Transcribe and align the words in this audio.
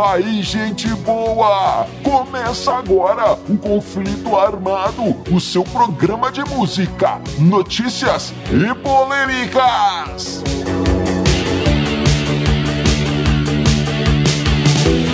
aí, 0.00 0.42
gente 0.42 0.88
boa! 0.96 1.86
Começa 2.02 2.72
agora 2.72 3.38
o 3.48 3.56
Conflito 3.56 4.36
Armado, 4.36 5.16
o 5.30 5.40
seu 5.40 5.62
programa 5.64 6.30
de 6.32 6.42
música, 6.44 7.20
notícias 7.38 8.32
e 8.50 8.74
polêmicas. 8.74 10.42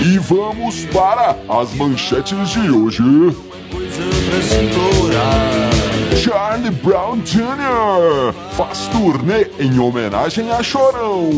E 0.04 0.18
vamos 0.18 0.84
para 0.86 1.36
as 1.48 1.72
manchetes 1.74 2.48
de 2.50 2.70
hoje. 2.70 3.02
Charlie 6.22 6.70
Brown 6.70 7.18
Jr. 7.20 8.32
faz 8.56 8.88
turnê 8.88 9.48
em 9.58 9.78
homenagem 9.78 10.50
a 10.50 10.62
Chorão. 10.62 11.30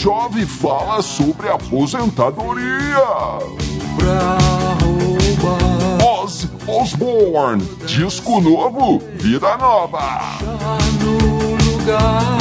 Jovi 0.00 0.46
fala 0.46 1.02
sobre 1.02 1.50
aposentadoria. 1.50 3.04
Ozzy 6.02 6.48
Osbourne, 6.66 7.62
disco 7.84 8.40
novo, 8.40 8.98
vida 9.16 9.58
nova. 9.58 10.38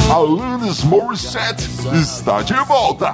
Alanis 0.09 0.85
Morissette 0.85 1.67
está 1.93 2.41
de 2.41 2.55
volta. 2.65 3.13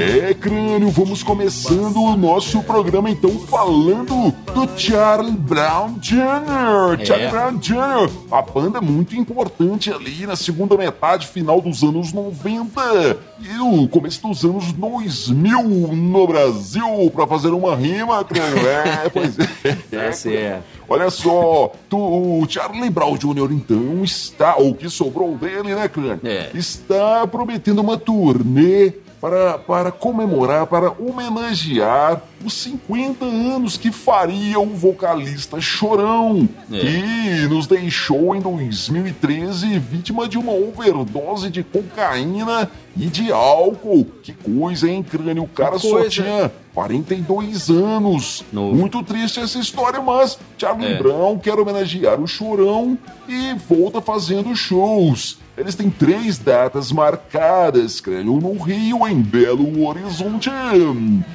É, 0.00 0.32
crânio, 0.32 0.90
vamos 0.90 1.24
começando 1.24 2.00
o 2.00 2.16
nosso 2.16 2.62
programa 2.62 3.10
então 3.10 3.30
falando 3.40 4.32
do 4.54 4.78
Charlie 4.78 5.32
Brown 5.32 5.94
Jr. 6.00 7.00
É. 7.00 7.04
Charlie 7.04 7.28
Brown 7.28 7.56
Jr., 7.58 8.08
a 8.30 8.40
banda 8.40 8.80
muito 8.80 9.16
importante 9.16 9.92
ali 9.92 10.24
na 10.24 10.36
segunda 10.36 10.76
metade 10.76 11.26
final 11.26 11.60
dos 11.60 11.82
anos 11.82 12.12
90 12.12 13.18
e 13.40 13.58
o 13.60 13.88
começo 13.88 14.22
dos 14.22 14.44
anos 14.44 14.72
2000 14.72 15.62
no 15.96 16.26
Brasil, 16.28 17.10
pra 17.12 17.26
fazer 17.26 17.48
uma 17.48 17.74
rima, 17.74 18.22
crânio. 18.24 18.68
É, 18.68 19.08
pois 19.08 19.36
é. 19.38 19.48
Tá 19.90 20.12
certo. 20.12 20.62
Olha 20.88 21.10
só, 21.10 21.72
tu- 21.88 21.98
o 21.98 22.46
Charlie 22.48 22.88
Brown 22.88 23.16
Jr. 23.16 23.50
então 23.52 24.02
está, 24.04 24.56
ou 24.56 24.70
o 24.70 24.74
que 24.74 24.88
sobrou 24.88 25.36
dele, 25.36 25.74
né, 25.74 25.88
Crânio? 25.88 26.20
É. 26.24 26.50
Está 26.54 27.26
prometendo 27.26 27.80
uma 27.80 27.98
turnê 27.98 28.92
para, 29.20 29.58
para 29.58 29.90
comemorar, 29.90 30.66
para 30.66 30.90
homenagear 30.90 32.22
os 32.44 32.54
50 32.54 33.24
anos 33.24 33.76
que 33.76 33.90
faria 33.90 34.58
o 34.60 34.66
vocalista 34.66 35.60
Chorão, 35.60 36.48
É. 36.72 36.78
que 36.78 37.48
nos 37.48 37.66
deixou 37.66 38.34
em 38.36 38.40
2013 38.40 39.78
vítima 39.78 40.28
de 40.28 40.38
uma 40.38 40.52
overdose 40.52 41.50
de 41.50 41.62
cocaína 41.62 42.70
e 42.96 43.06
de 43.06 43.32
álcool. 43.32 44.06
Que 44.22 44.32
coisa, 44.32 44.88
hein, 44.88 45.02
Crânio? 45.02 45.42
O 45.44 45.48
cara 45.48 45.78
só 45.78 45.90
coisa. 45.90 46.08
tinha 46.10 46.52
42 46.78 47.70
anos. 47.70 48.44
Novo. 48.52 48.76
Muito 48.76 49.02
triste 49.02 49.40
essa 49.40 49.58
história, 49.58 50.00
mas 50.00 50.38
Charlie 50.56 50.92
É. 50.92 50.96
Brown 50.96 51.36
quer 51.36 51.58
homenagear 51.58 52.20
o 52.20 52.26
Chorão 52.28 52.96
e 53.28 53.52
volta 53.68 54.00
fazendo 54.00 54.54
shows. 54.54 55.38
Eles 55.56 55.74
têm 55.74 55.90
três 55.90 56.38
datas 56.38 56.92
marcadas, 56.92 58.00
crânio, 58.00 58.34
no 58.40 58.56
Rio, 58.56 59.08
em 59.08 59.20
Belo 59.20 59.84
Horizonte 59.84 60.48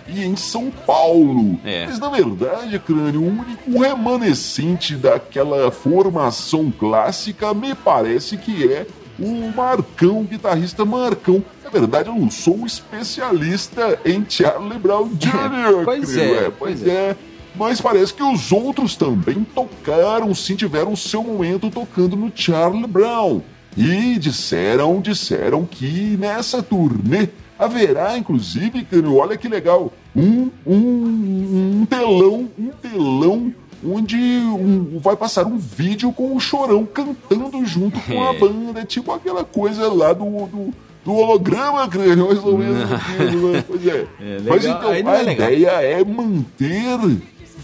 e 0.08 0.24
em 0.24 0.34
São 0.38 0.72
Paulo. 0.88 1.60
É. 1.66 1.88
Mas 1.88 2.00
na 2.00 2.08
verdade, 2.08 2.80
crânio, 2.80 3.20
o 3.22 3.28
único 3.28 3.82
remanescente 3.82 4.96
daquela 4.96 5.70
formação 5.72 6.72
clássica 6.72 7.54
me 7.54 7.76
parece 7.76 8.38
que 8.38 8.72
é 8.72 8.88
o 9.20 9.52
Marcão, 9.56 10.22
o 10.22 10.24
guitarrista 10.24 10.84
Marcão. 10.86 11.44
Na 11.64 11.70
verdade, 11.70 12.10
eu 12.10 12.16
não 12.16 12.30
sou 12.30 12.58
um 12.58 12.66
especialista 12.66 14.00
em 14.06 14.26
Charlie 14.28 14.80
Brown 14.80 15.10
Jr. 15.16 15.84
Pois 15.86 16.12
crânio, 16.12 16.36
é, 16.36 16.50
pois 16.50 16.80
pois 16.80 16.88
é. 16.88 17.16
Mas 17.56 17.80
parece 17.80 18.14
que 18.14 18.24
os 18.24 18.52
outros 18.52 18.96
também 18.96 19.44
tocaram, 19.44 20.34
sim, 20.34 20.56
tiveram 20.56 20.96
seu 20.96 21.24
momento 21.24 21.70
tocando 21.70 22.16
no 22.16 22.32
Charlie 22.34 22.88
Brown. 22.88 23.42
E 23.78 24.18
disseram, 24.18 25.00
disseram 25.02 25.66
que 25.66 26.18
nessa 26.20 26.62
turnê 26.62 27.30
haverá, 27.58 28.18
inclusive, 28.18 28.86
olha 29.08 29.38
que 29.38 29.48
legal, 29.48 29.94
um, 30.16 30.50
um, 30.66 31.82
um 31.82 31.86
telão, 31.86 32.50
um 32.58 32.70
telão 32.70 33.54
onde 33.86 34.16
um- 34.16 35.00
vai 35.00 35.16
passar 35.16 35.46
um 35.46 35.58
vídeo 35.58 36.12
com 36.12 36.36
o 36.36 36.40
Chorão 36.40 36.86
cantando 36.86 37.66
junto 37.66 38.00
com 38.02 38.22
a 38.24 38.34
É. 38.34 38.38
banda, 38.40 38.84
tipo 38.86 39.12
aquela 39.12 39.44
coisa 39.44 39.92
lá 39.92 40.14
do, 40.14 40.24
do, 40.48 40.74
do 41.06 41.14
holograma, 41.14 41.88
crânio, 41.88 42.28
mais 42.32 42.44
ou 42.44 42.58
menos. 42.58 42.92
aquilo, 42.92 43.52
né? 43.54 43.64
Pois 43.68 43.88
é. 43.88 44.08
É, 44.22 44.38
Mas 44.48 44.66
então, 44.66 44.90
a 44.90 44.98
é 44.98 45.34
ideia 45.34 45.68
é 45.82 46.04
manter 46.04 47.00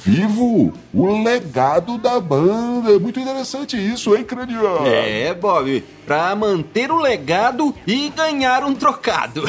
vivo 0.03 0.73
o 0.93 1.23
legado 1.23 1.97
da 1.97 2.19
banda. 2.19 2.97
Muito 2.99 3.19
interessante 3.19 3.75
isso, 3.75 4.15
hein, 4.15 4.23
crânio? 4.23 4.61
É, 4.85 5.33
Bob, 5.33 5.83
pra 6.05 6.35
manter 6.35 6.91
o 6.91 6.97
legado 6.97 7.75
e 7.85 8.09
ganhar 8.09 8.63
um 8.63 8.73
trocado. 8.73 9.43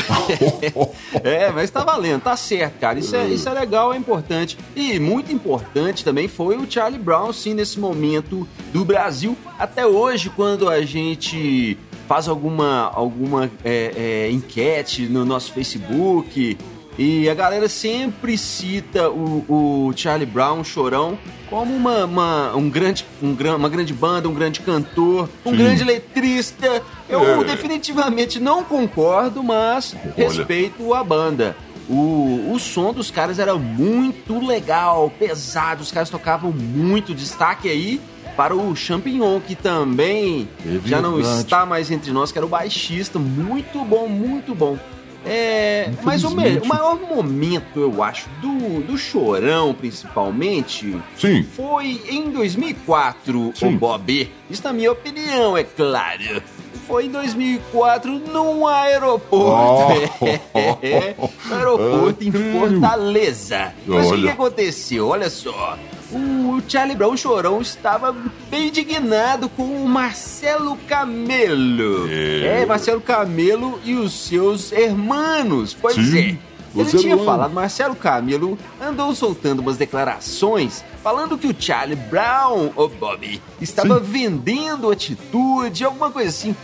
é, 1.22 1.50
mas 1.50 1.70
tá 1.70 1.84
valendo, 1.84 2.22
tá 2.22 2.36
certo, 2.36 2.78
cara. 2.78 2.98
Isso 2.98 3.14
é, 3.14 3.26
isso 3.28 3.48
é 3.48 3.52
legal, 3.52 3.92
é 3.92 3.96
importante. 3.96 4.58
E 4.74 4.98
muito 4.98 5.32
importante 5.32 6.04
também 6.04 6.28
foi 6.28 6.56
o 6.56 6.70
Charlie 6.70 7.00
Brown, 7.00 7.32
sim, 7.32 7.54
nesse 7.54 7.78
momento 7.78 8.46
do 8.72 8.84
Brasil. 8.84 9.36
Até 9.58 9.86
hoje, 9.86 10.30
quando 10.30 10.68
a 10.68 10.82
gente 10.82 11.78
faz 12.08 12.26
alguma, 12.26 12.90
alguma 12.92 13.48
é, 13.64 13.92
é, 14.26 14.30
enquete 14.32 15.02
no 15.06 15.24
nosso 15.24 15.52
Facebook. 15.52 16.58
E 16.98 17.28
a 17.30 17.34
galera 17.34 17.68
sempre 17.68 18.36
cita 18.36 19.08
o, 19.08 19.44
o 19.88 19.92
Charlie 19.96 20.26
Brown, 20.26 20.62
Chorão, 20.62 21.18
como 21.48 21.74
uma, 21.74 22.04
uma, 22.04 22.56
um 22.56 22.68
grande, 22.68 23.06
um, 23.22 23.34
uma 23.56 23.68
grande 23.68 23.94
banda, 23.94 24.28
um 24.28 24.34
grande 24.34 24.60
cantor, 24.60 25.28
um 25.44 25.50
Sim. 25.50 25.56
grande 25.56 25.84
letrista. 25.84 26.82
Eu 27.08 27.42
É. 27.42 27.44
definitivamente 27.44 28.38
não 28.38 28.62
concordo, 28.64 29.42
mas 29.42 29.94
respeito 30.16 30.92
a 30.92 31.02
banda. 31.02 31.56
O, 31.88 32.52
o 32.52 32.58
som 32.60 32.92
dos 32.92 33.10
caras 33.10 33.38
era 33.40 33.54
muito 33.56 34.38
legal, 34.44 35.10
pesado, 35.18 35.82
os 35.82 35.90
caras 35.90 36.08
tocavam 36.10 36.52
muito. 36.52 37.14
Destaque 37.14 37.68
aí 37.68 38.00
para 38.36 38.54
o 38.54 38.76
Champignon, 38.76 39.40
que 39.40 39.56
também 39.56 40.48
É 40.64 40.88
já 40.88 41.00
não 41.00 41.18
está 41.20 41.66
mais 41.66 41.90
entre 41.90 42.12
nós, 42.12 42.30
que 42.30 42.38
era 42.38 42.46
o 42.46 42.48
baixista. 42.48 43.18
Muito 43.18 43.84
bom, 43.84 44.06
muito 44.06 44.54
bom. 44.54 44.78
É, 45.24 45.90
mas 46.02 46.24
o, 46.24 46.30
me- 46.30 46.58
o 46.58 46.66
maior 46.66 46.98
momento, 46.98 47.78
eu 47.80 48.02
acho, 48.02 48.28
do, 48.40 48.80
do 48.82 48.96
Chorão, 48.96 49.74
principalmente, 49.74 50.96
Sim. 51.16 51.42
foi 51.42 52.00
em 52.08 52.30
2004, 52.30 53.52
Sim. 53.54 53.66
o 53.74 53.78
Bob. 53.78 54.30
Isso 54.48 54.62
na 54.64 54.72
minha 54.72 54.90
opinião, 54.92 55.56
é 55.56 55.64
claro. 55.64 56.42
Foi 56.86 57.06
em 57.06 57.10
2004 57.10 58.10
num 58.18 58.66
aeroporto. 58.66 60.10
Oh. 60.20 61.48
No 61.48 61.54
aeroporto 61.54 62.24
em 62.24 62.28
Ah, 62.28 62.32
creio. 62.32 62.58
Fortaleza. 62.80 63.74
Mas 63.86 64.10
o 64.10 64.16
que, 64.16 64.28
aconteceu? 64.28 65.08
Olha 65.08 65.30
só. 65.30 65.78
O 66.12 66.60
Charlie 66.66 66.96
Brown 66.96 67.16
Chorão 67.16 67.60
estava 67.60 68.14
bem 68.50 68.68
indignado 68.68 69.48
com 69.48 69.62
o 69.62 69.88
Marcelo 69.88 70.76
Camelo. 70.88 72.08
É. 72.10 72.62
É, 72.62 72.66
Marcelo 72.66 73.00
Camelo 73.00 73.80
e 73.84 73.94
os 73.94 74.12
seus 74.12 74.72
hermanos. 74.72 75.76
Pois 75.80 75.94
Sim, 75.94 76.18
é. 76.18 76.50
Ele 76.74 76.84
os 76.84 76.90
tinha 76.90 77.12
irmãos. 77.12 77.24
falado, 77.24 77.52
Marcelo 77.52 77.96
Camelo 77.96 78.58
andou 78.80 79.14
soltando 79.14 79.60
umas 79.60 79.76
declarações 79.76 80.84
falando 81.02 81.38
que 81.38 81.46
o 81.46 81.54
Charlie 81.58 81.96
Brown, 81.96 82.70
o 82.76 82.88
Bob, 82.88 83.40
estava 83.60 83.98
Sim. 83.98 84.04
vendendo 84.04 84.90
atitude, 84.90 85.84
alguma 85.84 86.10
coisa 86.10 86.28
assim. 86.28 86.54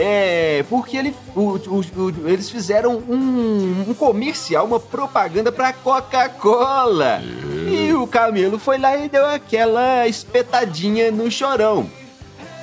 É, 0.00 0.64
porque 0.70 0.96
ele, 0.96 1.12
o- 1.34 1.40
o- 1.56 1.80
o- 1.80 2.28
eles 2.28 2.48
fizeram 2.48 2.96
um, 3.08 3.86
um 3.88 3.94
comercial, 3.94 4.64
uma 4.64 4.78
propaganda 4.78 5.50
pra 5.50 5.72
Coca-Cola. 5.72 7.20
E 7.68 7.92
o 7.94 8.06
Camelo 8.06 8.58
foi 8.58 8.78
lá 8.78 8.96
e 8.96 9.08
deu 9.08 9.26
aquela 9.26 10.06
espetadinha 10.06 11.10
no 11.10 11.28
chorão. 11.30 11.90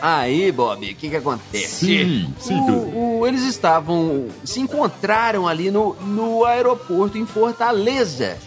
Aí, 0.02 0.52
Bob, 0.52 0.90
o 0.90 0.96
que 0.96 1.10
que 1.10 1.16
acontece? 1.16 1.86
Sim, 1.86 2.34
sim, 2.40 2.60
o, 2.60 3.20
o- 3.22 3.28
eles 3.28 3.44
estavam. 3.44 4.28
se 4.44 4.60
encontraram 4.60 5.48
ali 5.48 5.72
no, 5.72 5.94
no 6.02 6.46
aeroporto 6.46 7.18
em 7.18 7.26
Fortaleza. 7.26 8.38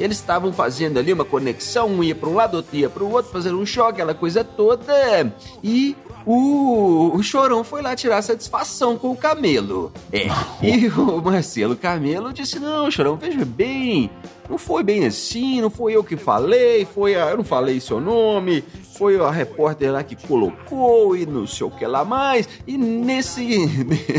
Eles 0.00 0.16
estavam 0.18 0.52
fazendo 0.52 0.98
ali 0.98 1.12
uma 1.12 1.24
conexão, 1.24 1.86
um 1.88 2.02
ia 2.02 2.14
para 2.16 2.28
um 2.28 2.34
lado, 2.34 2.56
outro 2.56 2.76
ia 2.76 2.90
para 2.90 3.04
o 3.04 3.12
outro, 3.12 3.30
fazendo 3.30 3.58
um 3.60 3.64
choque, 3.66 3.92
aquela 4.02 4.12
coisa 4.14 4.42
toda. 4.42 5.32
E 5.62 5.96
o, 6.26 7.22
Chorão 7.22 7.62
foi 7.62 7.82
lá 7.82 7.94
tirar 7.94 8.22
satisfação 8.22 8.96
com 8.96 9.10
o 9.10 9.16
Camelo. 9.16 9.92
É. 10.12 10.26
E 10.62 10.88
o 10.88 11.20
Marcelo 11.20 11.76
Camelo 11.76 12.32
disse: 12.32 12.58
Não, 12.58 12.90
Chorão, 12.90 13.16
veja 13.16 13.44
bem, 13.44 14.10
não 14.48 14.56
foi 14.56 14.82
bem 14.82 15.06
assim, 15.06 15.60
não 15.60 15.70
foi 15.70 15.94
eu 15.94 16.04
que 16.04 16.16
falei, 16.16 16.84
foi 16.86 17.14
a, 17.14 17.30
eu 17.30 17.38
não 17.38 17.44
falei 17.44 17.80
seu 17.80 18.00
nome, 18.00 18.64
foi 18.96 19.20
a 19.20 19.30
repórter 19.30 19.92
lá 19.92 20.02
que 20.02 20.16
colocou 20.16 21.16
e 21.16 21.26
não 21.26 21.46
sei 21.46 21.66
o 21.66 21.70
que 21.70 21.86
lá 21.86 22.04
mais. 22.04 22.48
E 22.66 22.78
nesse, 22.78 23.44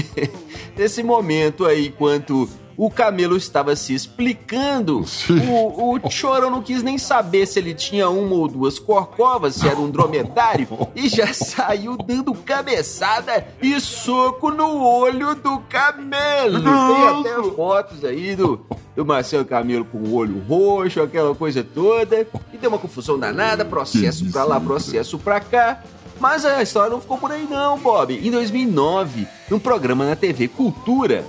nesse 0.78 1.02
momento 1.02 1.66
aí, 1.66 1.88
enquanto 1.88 2.48
o 2.78 2.90
camelo 2.90 3.38
estava 3.38 3.76
se 3.76 3.94
explicando. 3.94 5.04
O, 5.30 5.98
o 5.98 6.10
Chorão 6.10 6.50
não 6.50 6.62
quis 6.62 6.84
nem 6.84 6.98
saber 6.98 7.46
se 7.46 7.60
ele 7.60 7.74
tinha 7.74 8.10
uma 8.10 8.36
ou 8.36 8.48
duas 8.48 8.78
corcovas, 8.80 9.56
se 9.56 9.68
era 9.68 9.80
um 9.80 9.90
dromedário, 9.90 10.68
e 10.96 11.08
já 11.08 11.32
saiu 11.34 11.98
dando 11.98 12.34
cabeçada 12.34 13.48
e 13.62 13.80
soco 13.80 14.52
no 14.52 14.84
olho 14.84 15.36
do 15.36 15.60
camelo. 15.70 16.62
Tem 16.62 17.32
até 17.32 17.44
fotos 17.56 18.04
aí 18.04 18.36
do, 18.36 18.66
do 18.96 19.06
Marcelo 19.06 19.46
Camelo 19.46 19.86
com 19.86 19.98
o 19.98 20.14
olho 20.14 20.42
roxo, 20.48 21.02
aquela 21.02 21.34
coisa 21.36 21.64
toda. 21.64 22.28
E 22.54 22.58
deu 22.58 22.70
uma 22.70 22.80
confusão 22.80 23.18
danada, 23.18 23.64
processo 23.64 24.30
pra 24.32 24.44
lá, 24.44 24.60
processo 24.60 25.18
pra 25.18 25.40
cá. 25.40 25.82
Mas 26.20 26.46
a 26.46 26.62
história 26.64 26.90
não 26.90 27.02
ficou 27.02 27.18
por 27.18 27.32
aí 27.32 27.46
não, 27.50 27.78
Bob. 27.78 28.14
Em 28.14 28.32
2009, 28.32 29.28
num 29.50 29.60
programa 29.60 30.06
na 30.06 30.16
TV 30.16 30.48
Cultura, 30.48 31.26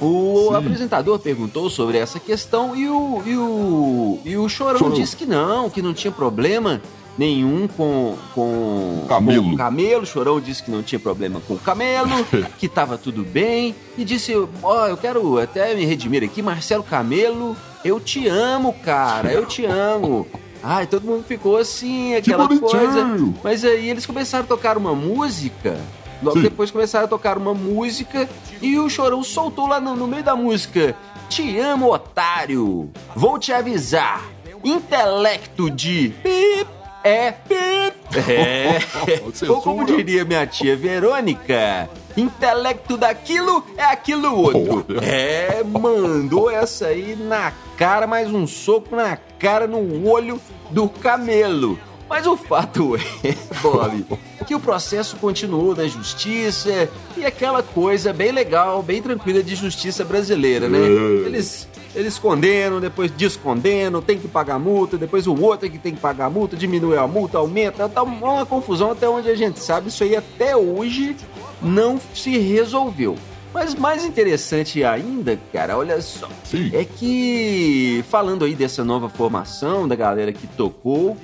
o 0.00 0.48
Sim. 0.50 0.56
apresentador 0.56 1.18
perguntou 1.18 1.68
sobre 1.68 1.98
essa 1.98 2.20
questão 2.20 2.74
e 2.76 2.88
o, 2.88 3.22
e 3.26 3.36
o, 3.36 4.18
e 4.24 4.36
o 4.36 4.48
Chorão, 4.48 4.90
disse 4.90 5.16
que 5.16 5.26
não, 5.26 5.68
que 5.68 5.82
não 5.82 5.92
tinha 5.92 6.12
problema 6.12 6.80
nenhum 7.18 7.66
com, 7.66 8.16
com, 8.32 9.04
camelo. 9.08 9.42
com 9.42 9.50
o 9.50 9.56
camelo. 9.56 10.06
Chorão 10.06 10.40
disse 10.40 10.62
que 10.62 10.70
não 10.70 10.82
tinha 10.82 11.00
problema 11.00 11.40
com 11.40 11.54
o 11.54 11.58
camelo, 11.58 12.24
que 12.58 12.66
estava 12.66 12.96
tudo 12.96 13.24
bem. 13.24 13.74
E 13.96 14.04
disse: 14.04 14.34
Ó, 14.34 14.48
oh, 14.62 14.86
eu 14.86 14.96
quero 14.96 15.38
até 15.38 15.74
me 15.74 15.84
redimir 15.84 16.22
aqui, 16.22 16.40
Marcelo 16.40 16.84
Camelo, 16.84 17.56
eu 17.84 17.98
te 17.98 18.28
amo, 18.28 18.72
cara, 18.84 19.32
eu 19.32 19.44
te 19.44 19.64
amo. 19.64 20.26
Ai, 20.62 20.86
todo 20.86 21.04
mundo 21.04 21.24
ficou 21.24 21.56
assim, 21.56 22.14
aquela 22.14 22.48
coisa. 22.48 23.06
Mas 23.42 23.64
aí 23.64 23.90
eles 23.90 24.06
começaram 24.06 24.44
a 24.44 24.48
tocar 24.48 24.76
uma 24.76 24.94
música 24.94 25.78
Logo 26.22 26.38
Sim. 26.38 26.42
depois 26.42 26.70
começaram 26.70 27.04
a 27.06 27.08
tocar 27.08 27.38
uma 27.38 27.54
música 27.54 28.28
e 28.60 28.78
o 28.78 28.88
Chorão 28.88 29.22
soltou 29.22 29.66
lá 29.66 29.80
no, 29.80 29.94
no 29.94 30.06
meio 30.06 30.22
da 30.22 30.34
música: 30.34 30.96
Te 31.28 31.58
amo, 31.58 31.92
otário! 31.92 32.90
Vou 33.14 33.38
te 33.38 33.52
avisar. 33.52 34.22
Intelecto 34.64 35.70
de 35.70 36.12
pip 36.22 36.68
é 37.04 37.32
pip. 37.32 37.96
É. 38.28 38.78
Ou 39.48 39.62
como 39.62 39.84
diria 39.84 40.24
minha 40.24 40.46
tia 40.46 40.76
Verônica, 40.76 41.88
intelecto 42.16 42.96
daquilo 42.96 43.64
é 43.76 43.84
aquilo 43.84 44.34
outro. 44.34 44.98
É, 45.02 45.62
mandou 45.62 46.50
essa 46.50 46.86
aí 46.88 47.16
na 47.16 47.52
cara, 47.76 48.06
mais 48.06 48.32
um 48.32 48.46
soco 48.46 48.96
na 48.96 49.16
cara, 49.38 49.66
no 49.66 50.08
olho 50.08 50.40
do 50.70 50.88
camelo. 50.88 51.78
Mas 52.08 52.26
o 52.26 52.36
fato 52.36 52.96
é, 52.96 53.34
Bob, 53.60 54.04
que 54.46 54.54
o 54.54 54.60
processo 54.60 55.16
continuou 55.16 55.76
na 55.76 55.86
justiça 55.86 56.88
e 57.16 57.24
aquela 57.24 57.62
coisa 57.62 58.12
bem 58.12 58.32
legal, 58.32 58.82
bem 58.82 59.02
tranquila 59.02 59.42
de 59.42 59.54
justiça 59.54 60.04
brasileira, 60.04 60.68
né? 60.68 60.78
É. 60.78 61.26
Eles, 61.26 61.68
eles 61.94 62.18
condenam, 62.18 62.80
depois 62.80 63.10
descondenam, 63.10 64.00
tem 64.00 64.18
que 64.18 64.26
pagar 64.26 64.58
multa, 64.58 64.96
depois 64.96 65.26
o 65.26 65.38
outro 65.38 65.66
é 65.66 65.70
que 65.70 65.78
tem 65.78 65.94
que 65.94 66.00
pagar 66.00 66.30
multa, 66.30 66.56
diminui 66.56 66.96
a 66.96 67.06
multa, 67.06 67.38
aumenta, 67.38 67.88
tá 67.88 68.02
uma 68.02 68.46
confusão 68.46 68.92
até 68.92 69.06
onde 69.08 69.28
a 69.28 69.34
gente 69.34 69.60
sabe, 69.60 69.88
isso 69.88 70.02
aí 70.02 70.16
até 70.16 70.56
hoje 70.56 71.14
não 71.60 72.00
se 72.14 72.38
resolveu. 72.38 73.16
Mas 73.52 73.74
mais 73.74 74.04
interessante 74.04 74.84
ainda, 74.84 75.38
cara, 75.52 75.76
olha 75.76 76.00
só, 76.00 76.28
Sim. 76.44 76.70
é 76.72 76.84
que 76.84 78.04
falando 78.08 78.44
aí 78.44 78.54
dessa 78.54 78.84
nova 78.84 79.08
formação 79.08 79.88
da 79.88 79.96
galera 79.96 80.32
que 80.32 80.46
tocou 80.46 81.16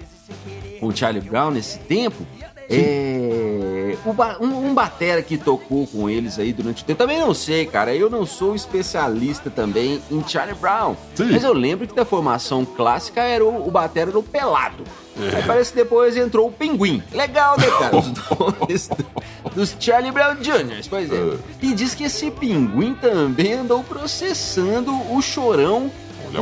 com 0.80 0.86
o 0.88 0.96
Charlie 0.96 1.22
Brown 1.22 1.50
nesse 1.50 1.78
tempo, 1.78 2.26
é, 2.68 3.96
um, 4.40 4.68
um 4.68 4.74
batera 4.74 5.22
que 5.22 5.36
tocou 5.36 5.86
com 5.86 6.08
eles 6.08 6.38
aí 6.38 6.52
durante 6.52 6.82
o 6.82 6.86
tempo. 6.86 6.98
Também 6.98 7.18
não 7.18 7.34
sei, 7.34 7.66
cara. 7.66 7.94
Eu 7.94 8.08
não 8.08 8.24
sou 8.24 8.54
especialista 8.54 9.50
também 9.50 10.00
em 10.10 10.26
Charlie 10.26 10.56
Brown. 10.56 10.96
Sim. 11.14 11.30
Mas 11.30 11.44
eu 11.44 11.52
lembro 11.52 11.86
que 11.86 11.94
da 11.94 12.04
formação 12.04 12.64
clássica 12.64 13.22
era 13.22 13.44
o, 13.44 13.68
o 13.68 13.70
batera 13.70 14.10
do 14.10 14.22
Pelado. 14.22 14.84
É. 15.20 15.36
Aí 15.36 15.42
parece 15.46 15.72
que 15.72 15.76
depois 15.76 16.16
entrou 16.16 16.48
o 16.48 16.52
Pinguim. 16.52 17.02
Legal, 17.12 17.56
né, 17.58 17.66
cara? 17.78 17.96
Os 17.96 18.08
dois 18.08 18.88
dos 19.54 19.76
Charlie 19.78 20.10
Brown 20.10 20.36
Jr., 20.36 20.84
pois 20.88 21.12
é. 21.12 21.14
é. 21.14 21.36
E 21.62 21.74
diz 21.74 21.94
que 21.94 22.04
esse 22.04 22.30
Pinguim 22.30 22.94
também 22.94 23.54
andou 23.54 23.84
processando 23.84 24.92
o 25.12 25.22
Chorão 25.22 25.90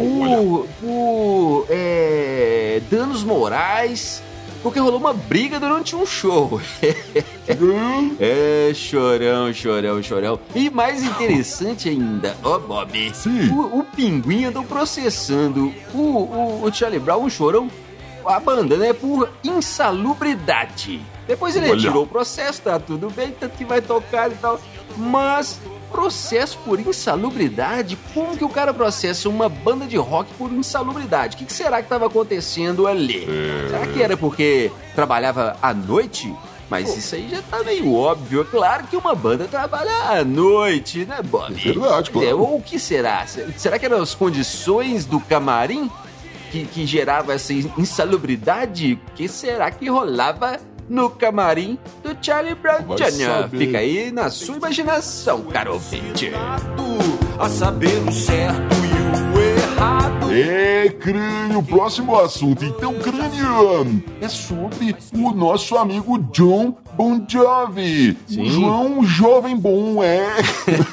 por, 0.00 0.66
por 0.80 1.66
é, 1.70 2.80
danos 2.90 3.22
morais 3.24 4.22
porque 4.62 4.78
rolou 4.78 4.98
uma 4.98 5.12
briga 5.12 5.58
durante 5.58 5.96
um 5.96 6.06
show. 6.06 6.60
é, 8.20 8.72
chorão, 8.72 9.52
chorão, 9.52 10.02
chorão. 10.02 10.38
E 10.54 10.70
mais 10.70 11.02
interessante 11.02 11.88
ainda, 11.88 12.36
ó, 12.44 12.56
oh, 12.56 12.60
Bob, 12.60 13.12
Sim. 13.12 13.48
O, 13.50 13.80
o 13.80 13.84
Pinguim 13.84 14.44
andou 14.44 14.62
processando 14.62 15.74
o, 15.92 15.98
o, 15.98 16.64
o 16.64 16.72
Charlie 16.72 17.00
Brown, 17.00 17.24
o 17.24 17.30
chorão, 17.30 17.68
a 18.24 18.38
banda, 18.38 18.76
né, 18.76 18.92
por 18.92 19.28
insalubridade. 19.42 21.00
Depois 21.26 21.56
ele 21.56 21.66
Olha. 21.66 21.74
retirou 21.74 22.04
o 22.04 22.06
processo, 22.06 22.62
tá 22.62 22.78
tudo 22.78 23.10
bem, 23.10 23.32
tanto 23.32 23.56
que 23.56 23.64
vai 23.64 23.80
tocar 23.80 24.30
e 24.30 24.34
tal. 24.36 24.60
Mas 24.96 25.58
processo 25.92 26.58
por 26.64 26.80
insalubridade? 26.80 27.96
Como 28.12 28.36
que 28.36 28.44
o 28.44 28.48
cara 28.48 28.74
processa 28.74 29.28
uma 29.28 29.48
banda 29.48 29.86
de 29.86 29.96
rock 29.96 30.32
por 30.34 30.50
insalubridade? 30.50 31.36
O 31.36 31.38
que, 31.38 31.44
que 31.44 31.52
será 31.52 31.76
que 31.76 31.84
estava 31.84 32.06
acontecendo 32.06 32.86
ali? 32.86 33.24
É... 33.24 33.68
Será 33.68 33.86
que 33.86 34.02
era 34.02 34.16
porque 34.16 34.72
trabalhava 34.94 35.56
à 35.62 35.72
noite? 35.72 36.34
Mas 36.70 36.96
isso 36.96 37.14
aí 37.14 37.28
já 37.28 37.42
tá 37.42 37.62
meio 37.62 37.92
óbvio. 37.92 38.40
É 38.40 38.44
claro 38.44 38.86
que 38.86 38.96
uma 38.96 39.14
banda 39.14 39.46
trabalha 39.46 39.92
à 40.18 40.24
noite, 40.24 41.04
né, 41.04 41.20
Bob? 41.22 41.52
É 41.52 41.72
verdade, 41.72 42.10
claro. 42.10 42.26
É, 42.26 42.34
ou 42.34 42.56
o 42.56 42.62
que 42.62 42.78
será? 42.78 43.26
Será 43.26 43.78
que 43.78 43.84
eram 43.84 44.00
as 44.00 44.14
condições 44.14 45.04
do 45.04 45.20
camarim 45.20 45.90
que, 46.50 46.64
que 46.64 46.86
gerava 46.86 47.34
essa 47.34 47.52
insalubridade? 47.52 48.94
O 48.94 49.12
que 49.14 49.28
será 49.28 49.70
que 49.70 49.86
rolava 49.90 50.58
no 50.88 51.10
camarim 51.10 51.78
do 52.02 52.16
Charlie 52.20 52.54
Brown 52.54 52.82
Jr. 52.96 53.48
Fica 53.50 53.78
aí 53.78 54.10
na 54.10 54.30
sua 54.30 54.56
imaginação, 54.56 55.42
caro 55.44 55.74
ouvinte. 55.74 56.32
A 57.38 57.48
saber 57.48 57.96
o 58.06 58.12
certo 58.12 58.74
e 58.74 59.36
o 59.36 59.40
errado. 59.40 60.32
É, 60.32 60.88
crânio, 60.88 61.62
próximo 61.62 62.18
assunto. 62.18 62.64
Então, 62.64 62.94
crânio, 62.94 64.02
é 64.20 64.28
sobre 64.28 64.96
o 65.14 65.30
nosso 65.32 65.76
amigo 65.76 66.18
John 66.32 66.76
Bon 66.94 67.24
Jovi. 67.26 68.16
Sim. 68.26 68.44
João 68.50 69.04
Jovem 69.04 69.56
Bom, 69.56 70.02
é. 70.02 70.36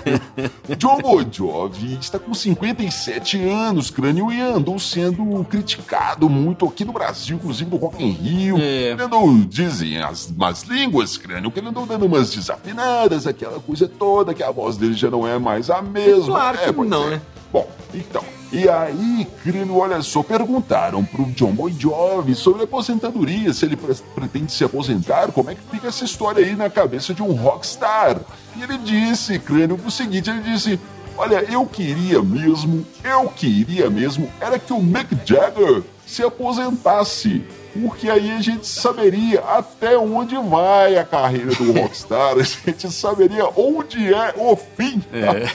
John 0.77 0.97
Bon 1.01 1.25
Jovi 1.29 1.97
está 1.99 2.17
com 2.17 2.33
57 2.33 3.43
anos, 3.49 3.89
crânio, 3.89 4.31
e 4.31 4.39
andou 4.39 4.79
sendo 4.79 5.43
criticado 5.45 6.29
muito 6.29 6.65
aqui 6.65 6.85
no 6.85 6.93
Brasil, 6.93 7.35
inclusive 7.35 7.69
no 7.69 7.77
Rock 7.77 8.03
in 8.03 8.11
Rio. 8.11 8.57
É. 8.57 8.91
Ele 8.91 9.03
andou, 9.03 9.37
dizem 9.45 10.01
as 10.01 10.31
más 10.31 10.63
línguas, 10.63 11.17
crânio, 11.17 11.51
que 11.51 11.59
ele 11.59 11.67
andou 11.67 11.85
dando 11.85 12.05
umas 12.05 12.33
desafinadas, 12.33 13.27
aquela 13.27 13.59
coisa 13.59 13.87
toda, 13.87 14.33
que 14.33 14.43
a 14.43 14.51
voz 14.51 14.77
dele 14.77 14.93
já 14.93 15.09
não 15.09 15.27
é 15.27 15.37
mais 15.37 15.69
a 15.69 15.81
mesma. 15.81 16.25
Claro 16.25 16.57
que 16.57 16.65
é, 16.65 16.71
não, 16.71 17.07
é. 17.07 17.09
né? 17.11 17.21
Bom, 17.51 17.67
então, 17.93 18.23
e 18.51 18.67
aí, 18.67 19.27
Crino, 19.43 19.77
olha 19.77 20.01
só, 20.01 20.23
perguntaram 20.23 21.05
pro 21.05 21.25
John 21.25 21.51
Boy 21.51 21.71
Jovi 21.77 22.33
sobre 22.33 22.63
aposentadoria, 22.63 23.53
se 23.53 23.65
ele 23.65 23.77
pretende 24.15 24.51
se 24.51 24.63
aposentar, 24.63 25.31
como 25.31 25.51
é 25.51 25.55
que 25.55 25.61
fica 25.69 25.87
essa 25.87 26.03
história 26.03 26.43
aí 26.43 26.55
na 26.55 26.69
cabeça 26.69 27.13
de 27.13 27.21
um 27.21 27.33
rockstar. 27.33 28.19
E 28.57 28.63
ele 28.63 28.79
disse, 28.79 29.37
Crânio, 29.37 29.79
o 29.85 29.91
seguinte, 29.91 30.31
ele 30.31 30.41
disse, 30.41 30.79
olha, 31.15 31.45
eu 31.51 31.63
queria 31.67 32.23
mesmo, 32.23 32.83
eu 33.03 33.29
queria 33.29 33.87
mesmo, 33.87 34.27
era 34.41 34.57
que 34.57 34.73
o 34.73 34.81
Mick 34.81 35.15
Jagger 35.23 35.83
se 36.07 36.23
aposentasse. 36.23 37.43
Porque 37.79 38.09
aí 38.09 38.31
a 38.31 38.41
gente 38.41 38.65
saberia 38.65 39.41
até 39.41 39.95
onde 39.95 40.35
vai 40.35 40.97
a 40.97 41.03
carreira 41.03 41.53
do 41.53 41.71
rockstar, 41.71 42.35
a 42.35 42.41
gente 42.41 42.91
saberia 42.91 43.47
onde 43.55 44.11
é 44.11 44.33
o 44.35 44.55
fim. 44.55 45.03
É. 45.13 45.47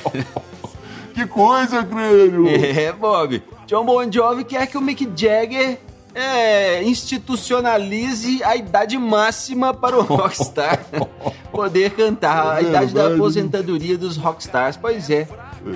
Que 1.15 1.27
coisa, 1.27 1.83
crânio! 1.85 2.45
É, 2.51 2.93
Bob. 2.93 3.43
John 3.67 3.85
Bon 3.85 4.11
Jovi 4.11 4.45
quer 4.45 4.67
que 4.67 4.77
o 4.77 4.81
Mick 4.81 5.09
Jagger 5.17 5.79
é, 6.15 6.83
institucionalize 6.85 8.43
a 8.45 8.57
idade 8.57 8.99
máxima 8.99 9.73
para 9.73 9.99
o 9.99 10.03
rockstar 10.05 10.85
poder 11.51 11.91
cantar, 11.91 12.57
a 12.57 12.61
É 12.61 12.65
idade 12.65 12.93
da 12.95 13.15
aposentadoria 13.15 13.97
dos 13.97 14.17
rockstars. 14.17 14.77
Pois 14.77 15.09
é. 15.09 15.27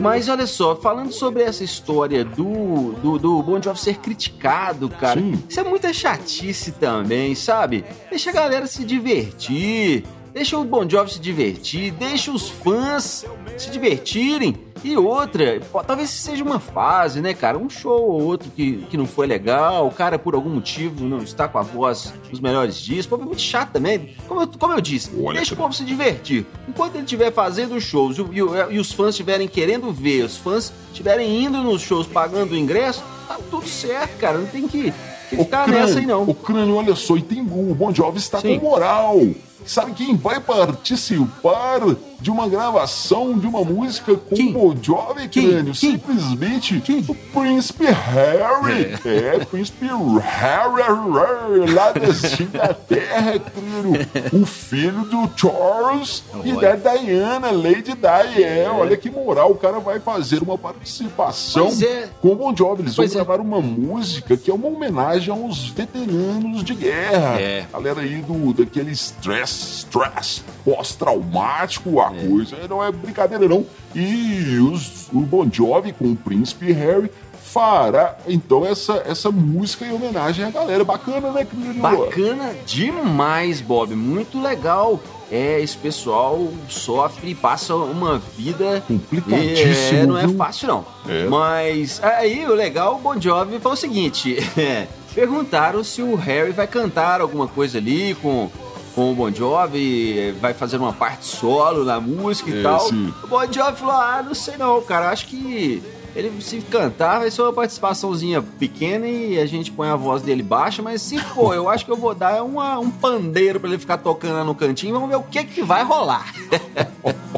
Mas 0.00 0.28
olha 0.28 0.46
só, 0.46 0.76
falando 0.76 1.12
sobre 1.12 1.42
essa 1.42 1.64
história 1.64 2.22
do, 2.22 2.92
do, 3.00 3.18
do 3.18 3.42
Bon 3.42 3.60
Jovi 3.62 3.80
ser 3.80 3.96
criticado, 3.96 4.88
cara, 4.90 5.18
Sim. 5.18 5.42
isso 5.48 5.58
é 5.58 5.64
muita 5.64 5.92
chatice 5.94 6.72
também, 6.72 7.34
sabe? 7.34 7.86
Deixa 8.10 8.28
a 8.28 8.32
galera 8.34 8.66
se 8.66 8.84
divertir, 8.84 10.04
deixa 10.38 10.56
o 10.56 10.62
Bon 10.64 10.88
Jovi 10.88 11.12
se 11.12 11.18
divertir, 11.20 11.90
deixa 11.92 12.30
os 12.30 12.48
fãs 12.48 13.24
se 13.56 13.70
divertirem. 13.70 14.56
E 14.84 14.96
outra, 14.96 15.60
pô, 15.72 15.82
talvez 15.82 16.08
seja 16.10 16.44
uma 16.44 16.60
fase, 16.60 17.20
né, 17.20 17.34
cara? 17.34 17.58
Um 17.58 17.68
show 17.68 18.00
ou 18.12 18.22
outro 18.22 18.48
que, 18.54 18.76
que 18.88 18.96
não 18.96 19.06
foi 19.06 19.26
legal, 19.26 19.88
o 19.88 19.90
cara 19.90 20.16
por 20.20 20.36
algum 20.36 20.50
motivo 20.50 21.04
não 21.04 21.18
está 21.18 21.48
com 21.48 21.58
a 21.58 21.62
voz 21.62 22.14
dos 22.30 22.38
melhores 22.38 22.78
dias. 22.80 23.04
Pô, 23.04 23.16
é 23.16 23.18
muito 23.18 23.40
chato 23.42 23.72
também. 23.72 24.14
Como 24.28 24.42
eu, 24.42 24.46
como 24.56 24.72
eu 24.74 24.80
disse, 24.80 25.10
Olha, 25.20 25.38
deixa 25.38 25.54
o 25.54 25.56
cara. 25.56 25.66
povo 25.68 25.76
se 25.76 25.84
divertir. 25.84 26.46
Enquanto 26.68 26.94
ele 26.94 27.02
estiver 27.02 27.32
fazendo 27.32 27.80
shows 27.80 28.16
e, 28.18 28.22
o- 28.22 28.30
e 28.32 28.40
o- 28.40 28.70
e 28.72 28.78
os 28.78 28.92
fãs 28.92 29.10
estiverem 29.10 29.48
querendo 29.48 29.90
ver, 29.90 30.22
os 30.24 30.36
fãs 30.36 30.72
estiverem 30.92 31.44
indo 31.46 31.58
nos 31.58 31.82
shows 31.82 32.06
pagando 32.06 32.52
o 32.52 32.56
ingresso, 32.56 33.02
tá 33.26 33.36
tudo 33.50 33.66
certo, 33.66 34.16
cara. 34.20 34.38
Não 34.38 34.46
tem 34.46 34.68
que, 34.68 34.94
ficar 35.36 35.64
crânio, 35.64 35.86
nessa 35.86 35.98
aí, 35.98 36.06
não. 36.06 36.22
O 36.22 36.34
crânio, 36.34 36.76
olha 36.76 36.94
só, 36.94 37.16
e 37.16 37.22
tem 37.22 37.40
o 37.40 37.74
Bon 37.74 37.92
Jovi 37.92 38.18
está 38.18 38.40
Sim. 38.40 38.58
com 38.58 38.66
moral. 38.66 39.20
Sabe 39.66 39.92
quem 39.92 40.16
vai 40.16 40.40
participar 40.40 41.80
de 42.20 42.30
uma 42.30 42.48
gravação 42.48 43.38
de 43.38 43.46
uma 43.46 43.62
música 43.62 44.16
com 44.16 44.34
Quem? 44.34 44.48
o 44.48 44.52
Bon 44.52 44.74
Jovi, 44.80 45.28
Quem? 45.28 45.50
crânio? 45.50 45.74
Quem? 45.74 45.92
Simplesmente 45.92 46.80
Quem? 46.80 47.04
o 47.06 47.14
Príncipe 47.14 47.84
Harry. 47.84 48.98
É, 49.04 49.44
Príncipe 49.44 49.86
Harry, 49.86 51.72
lá 51.72 51.92
da 51.92 52.08
Inglaterra, 52.42 53.38
crânio. 53.38 54.42
O 54.42 54.46
filho 54.46 55.02
do 55.04 55.30
Charles 55.36 56.24
e 56.44 56.52
da 56.54 56.74
Diana, 56.74 57.50
Lady 57.50 57.94
Di. 57.94 58.42
É, 58.42 58.68
olha 58.68 58.96
que 58.96 59.10
moral, 59.10 59.52
o 59.52 59.56
cara 59.56 59.78
vai 59.78 60.00
fazer 60.00 60.42
uma 60.42 60.58
participação 60.58 61.68
é. 61.82 62.08
com 62.20 62.28
o 62.28 62.36
Bon 62.36 62.56
Jovi. 62.56 62.82
Eles 62.82 62.96
Pois 62.96 63.12
vão 63.12 63.22
é. 63.22 63.24
gravar 63.24 63.40
uma 63.40 63.60
música 63.60 64.36
que 64.36 64.50
é 64.50 64.54
uma 64.54 64.70
homenagem 65.18 65.34
aos 65.34 65.68
veteranos 65.68 66.62
de 66.64 66.74
guerra. 66.74 67.40
É. 67.40 67.66
Galera 67.72 68.00
aí 68.00 68.20
do, 68.22 68.52
daquele 68.52 68.92
stress, 68.92 69.78
stress 69.84 70.42
pós-traumático, 70.64 72.00
a 72.00 72.12
É. 72.14 72.26
coisa 72.26 72.56
não 72.68 72.82
é 72.84 72.90
brincadeira 72.92 73.48
não. 73.48 73.64
E 73.94 74.58
os, 74.58 75.08
o 75.12 75.20
Bon 75.20 75.48
Jovi 75.50 75.92
com 75.92 76.12
o 76.12 76.16
Príncipe 76.16 76.72
Harry 76.72 77.10
fará 77.42 78.16
então 78.28 78.64
essa, 78.66 79.02
essa 79.06 79.30
música 79.30 79.84
em 79.86 79.92
homenagem 79.92 80.44
à 80.44 80.50
galera. 80.50 80.84
Bacana, 80.84 81.30
né, 81.32 81.44
querido? 81.46 81.80
Bacana 81.80 82.54
demais, 82.66 83.60
Bob. 83.60 83.94
Muito 83.94 84.40
legal. 84.40 85.00
É, 85.30 85.60
esse 85.60 85.76
pessoal 85.76 86.48
sofre 86.70 87.34
passa 87.34 87.74
uma 87.74 88.18
vida. 88.18 88.82
Complicadíssimo, 88.88 89.98
É, 89.98 90.06
não 90.06 90.16
é 90.18 90.26
fácil, 90.28 90.68
não. 90.68 90.84
É. 91.06 91.24
Mas 91.26 92.02
aí 92.02 92.46
o 92.46 92.54
legal, 92.54 92.94
o 92.96 92.98
Bon 92.98 93.20
Jovi 93.20 93.58
foi 93.60 93.72
o 93.72 93.76
seguinte: 93.76 94.36
perguntaram 95.18 95.82
se 95.82 96.00
o 96.00 96.14
Harry 96.14 96.52
vai 96.52 96.68
cantar 96.68 97.20
alguma 97.20 97.48
coisa 97.48 97.78
ali 97.78 98.14
com, 98.22 98.48
com 98.94 99.10
o 99.10 99.14
Bon 99.16 99.32
Jovi, 99.32 100.30
vai 100.40 100.54
fazer 100.54 100.76
uma 100.76 100.92
parte 100.92 101.24
solo 101.26 101.84
na 101.84 101.98
música 102.00 102.48
e 102.50 102.60
É, 102.60 102.62
tal. 102.62 102.78
sim. 102.80 103.12
O 103.24 103.26
Bon 103.26 103.40
Jovi 103.52 103.76
falou: 103.76 103.94
ah, 103.96 104.22
não 104.24 104.32
sei 104.34 104.56
não, 104.56 104.80
cara, 104.82 105.10
acho 105.10 105.26
que. 105.26 105.82
Ele 106.16 106.40
se 106.40 106.60
cantar 106.62 107.18
vai 107.20 107.30
ser 107.30 107.42
uma 107.42 107.52
participaçãozinha 107.52 108.42
pequena 108.42 109.06
e 109.06 109.38
a 109.38 109.46
gente 109.46 109.70
põe 109.70 109.88
a 109.88 109.94
voz 109.94 110.20
dele 110.22 110.42
baixa, 110.42 110.82
mas 110.82 111.00
se 111.02 111.16
for, 111.18 111.54
eu 111.54 111.68
acho 111.68 111.84
que 111.84 111.92
eu 111.92 111.96
vou 111.96 112.12
dar 112.14 112.42
uma- 112.42 112.78
um 112.78 112.90
pandeiro 112.90 113.60
pra 113.60 113.68
ele 113.68 113.78
ficar 113.78 113.98
tocando 113.98 114.34
lá 114.34 114.42
no 114.42 114.54
cantinho, 114.54 114.94
vamos 114.94 115.08
ver 115.08 115.16
o 115.16 115.22
que 115.22 115.44
que 115.44 115.62
vai 115.62 115.84
rolar. 115.84 116.32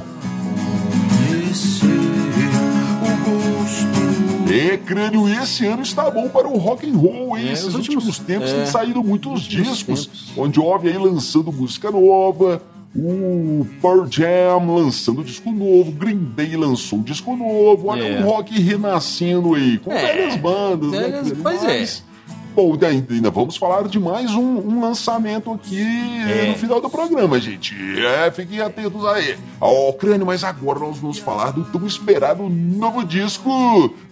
É, 4.69 4.77
crânio, 4.77 5.29
esse 5.29 5.67
ano 5.67 5.83
está 5.83 6.11
bom 6.11 6.29
para 6.29 6.47
o 6.49 6.57
rock 6.59 6.89
and 6.89 6.97
roll, 6.97 7.37
hein? 7.39 7.49
É, 7.49 7.53
Esses 7.53 7.67
os 7.69 7.75
últimos, 7.75 8.07
últimos- 8.07 8.19
tempos 8.27 8.51
é, 8.51 8.55
têm 8.57 8.67
saído 8.67 9.03
muitos 9.03 9.43
discos. 9.43 10.07
tempos. 10.07 10.33
Bon 10.35 10.53
Jovi 10.53 10.89
aí 10.89 10.99
lançando 10.99 11.53
música 11.53 11.91
nova, 11.91 12.63
o 12.95 13.67
Pearl 13.81 14.05
Jam 14.11 14.75
lançando 14.75 15.23
disco 15.23 15.51
novo, 15.53 15.93
Green 15.93 16.19
Day 16.35 16.57
lançou 16.57 16.99
um 16.99 17.03
disco 17.03 17.37
novo, 17.37 17.89
olha 17.89 18.03
É. 18.03 18.21
o 18.21 18.25
rock 18.25 18.61
renascendo 18.61 19.55
aí, 19.55 19.79
com 19.79 19.93
É, 19.93 20.07
velhas 20.15 20.37
bandas, 20.37 20.91
né? 20.91 20.99
velhas- 20.99 21.21
crânio? 21.29 21.43
pois 21.43 21.65
é. 21.65 21.79
Mas, 21.81 22.11
Bom, 22.53 22.77
daí 22.77 23.03
ainda 23.09 23.31
vamos 23.31 23.57
falar 23.57 23.87
de 23.87 23.99
mais 24.01 24.33
um, 24.35 24.43
um 24.43 24.81
lançamento 24.81 25.53
aqui 25.53 25.81
É. 25.81 26.49
no 26.49 26.57
final 26.57 26.81
do 26.81 26.91
programa, 26.91 27.41
gente. 27.41 27.77
É, 28.05 28.29
fiquem 28.33 28.61
atentos 28.61 29.07
aí. 29.07 29.37
Ó, 29.61 29.93
crânio, 29.93 30.27
mas 30.27 30.43
agora 30.43 30.81
nós 30.81 30.99
vamos 30.99 31.21
falar 31.21 31.53
do 31.53 31.63
tão 31.65 31.87
esperado 31.87 32.43
novo 32.51 33.05
disco 33.05 33.49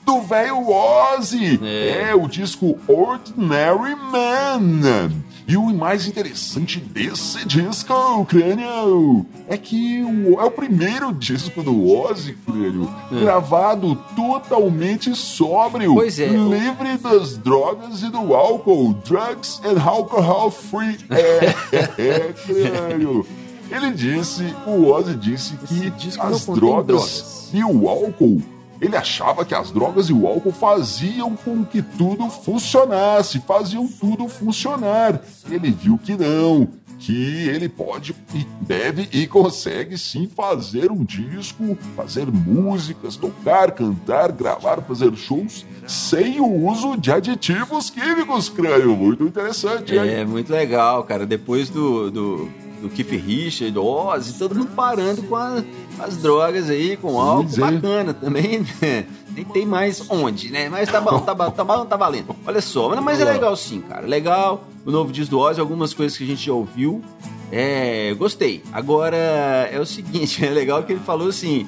do 0.08 0.22
velho 0.22 0.68
Ozzy. 0.70 1.60
É. 1.62 2.08
É. 2.10 2.14
o 2.14 2.26
disco 2.26 2.78
Ordinary 2.88 3.94
Man. 3.94 5.10
E 5.46 5.56
o 5.56 5.64
mais 5.74 6.06
interessante 6.06 6.78
desse 6.78 7.46
disco, 7.46 8.24
crânio, 8.26 9.24
é 9.48 9.56
que 9.56 10.02
o- 10.02 10.38
é 10.40 10.44
o 10.44 10.50
primeiro 10.50 11.10
disco 11.12 11.62
do 11.62 11.90
Ozzy, 11.90 12.36
crânio, 12.44 12.90
gravado 13.10 13.94
totalmente 14.14 15.14
sóbrio, 15.14 15.94
Pois 15.94 16.18
é. 16.18 16.26
livre 16.26 16.98
das 16.98 17.36
drogas 17.38 18.02
e 18.02 18.10
do 18.10 18.34
álcool, 18.34 18.92
drugs 19.06 19.60
and 19.64 19.80
alcohol 19.82 20.50
free. 20.50 20.98
É, 21.10 22.02
é, 22.02 22.32
crânio. 22.46 23.26
Ele 23.70 23.90
disse, 23.92 24.54
o 24.66 24.86
Ozzy 24.90 25.14
disse 25.14 25.54
que 25.66 25.92
as 26.20 26.46
drogas, 26.46 26.56
drogas. 26.56 27.50
e 27.52 27.62
o 27.64 27.88
álcool, 27.88 28.42
ele 28.80 28.96
achava 28.96 29.44
que 29.44 29.54
as 29.54 29.70
drogas 29.70 30.08
e 30.08 30.12
o 30.12 30.26
álcool 30.26 30.52
faziam 30.52 31.36
com 31.36 31.64
que 31.64 31.82
tudo 31.82 32.28
funcionasse, 32.30 33.40
faziam 33.40 33.86
tudo 33.88 34.28
funcionar. 34.28 35.20
Ele 35.50 35.70
viu 35.70 35.98
que 35.98 36.16
não, 36.16 36.68
que 36.98 37.48
ele 37.48 37.68
pode 37.68 38.14
e 38.34 38.46
deve 38.60 39.08
e 39.12 39.26
consegue 39.26 39.96
sim 39.96 40.28
fazer 40.28 40.90
um 40.90 41.04
disco, 41.04 41.76
fazer 41.96 42.26
músicas, 42.26 43.16
tocar, 43.16 43.72
cantar, 43.72 44.32
gravar, 44.32 44.82
fazer 44.82 45.14
shows 45.16 45.64
sem 45.86 46.40
o 46.40 46.66
uso 46.66 46.96
de 46.96 47.10
aditivos 47.10 47.88
químicos, 47.88 48.48
crânio. 48.48 48.96
Muito 48.96 49.24
interessante, 49.24 49.94
hein? 49.94 50.08
É, 50.08 50.24
muito 50.24 50.52
legal, 50.52 51.02
cara. 51.04 51.24
Depois 51.24 51.70
do, 51.70 52.10
do, 52.10 52.48
do 52.80 52.88
Keith 52.88 53.10
Richards, 53.10 53.72
do 53.74 53.84
Ozzy, 53.84 54.34
todo 54.38 54.54
mundo 54.54 54.70
parando 54.74 55.22
com 55.24 55.34
a- 55.36 55.62
as 56.00 56.16
drogas 56.16 56.70
aí, 56.70 56.96
com 56.96 57.20
álcool, 57.20 57.52
é. 57.56 57.72
bacana 57.72 58.14
também. 58.14 58.64
né? 58.80 59.06
Nem 59.34 59.44
tem 59.44 59.66
mais 59.66 60.04
onde, 60.10 60.50
né? 60.50 60.68
Mas 60.68 60.88
tá 60.90 61.00
bom, 61.00 61.18
tá 61.20 61.34
bom, 61.34 61.50
tá 61.50 61.64
bom, 61.64 61.84
tá 61.86 61.96
valendo. 61.96 62.34
Olha 62.46 62.60
só, 62.60 62.88
mas- 62.90 63.00
mas 63.02 63.20
é 63.20 63.24
legal 63.24 63.56
sim, 63.56 63.80
cara. 63.80 64.06
Legal, 64.06 64.64
o 64.86 64.90
novo 64.90 65.12
disco 65.12 65.30
do 65.32 65.38
Ozzy, 65.40 65.60
algumas 65.60 65.92
coisas 65.94 66.16
que 66.16 66.24
a 66.24 66.26
gente 66.26 66.46
já 66.46 66.52
ouviu. 66.52 67.02
É, 67.50 68.14
gostei. 68.18 68.62
Agora, 68.72 69.16
é 69.16 69.78
o 69.80 69.86
seguinte, 69.86 70.44
é 70.46 70.50
legal 70.50 70.82
que 70.82 70.92
ele 70.92 71.00
falou 71.00 71.28
assim, 71.28 71.66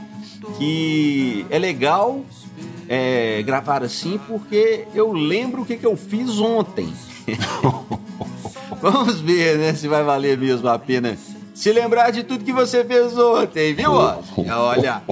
que 0.59 1.45
é 1.51 1.59
legal 1.59 2.21
é, 2.89 3.43
gravar 3.43 3.83
assim 3.83 4.19
porque 4.29 4.85
eu 4.95 5.13
lembro 5.13 5.63
o 5.63 5.65
que, 5.65 5.77
que 5.77 5.87
eu 5.87 5.97
fiz 5.97 6.39
ontem. 6.39 6.93
Vamos 8.81 9.21
ver, 9.21 9.59
né, 9.59 9.75
se 9.75 9.87
vai 9.89 10.03
valer 10.03 10.37
mesmo 10.39 10.69
a 10.69 10.79
pena 10.79 11.17
se 11.55 11.71
lembrar 11.73 12.11
de 12.11 12.23
tudo 12.23 12.45
que 12.45 12.53
você 12.53 12.83
fez 12.85 13.19
ontem, 13.19 13.75
viu, 13.75 13.93
Ozzy? 13.93 14.49
Olha, 14.51 15.03